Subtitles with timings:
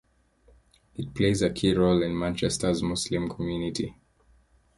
[0.95, 3.93] It plays a key role in Manchester's Muslim community.